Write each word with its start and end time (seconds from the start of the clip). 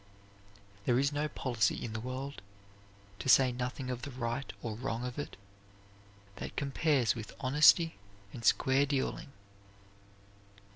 There 0.85 0.97
is 0.97 1.13
no 1.13 1.27
policy 1.27 1.75
in 1.85 1.93
the 1.93 1.99
world, 1.99 2.41
to 3.19 3.29
say 3.29 3.51
nothing 3.51 3.91
of 3.91 4.01
the 4.01 4.09
right 4.09 4.51
or 4.63 4.73
wrong 4.75 5.05
of 5.05 5.19
it, 5.19 5.37
that 6.37 6.55
compares 6.55 7.13
with 7.13 7.35
honesty 7.39 7.97
and 8.33 8.43
square 8.43 8.87
dealing. 8.87 9.31